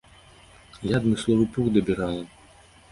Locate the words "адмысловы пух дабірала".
1.01-2.23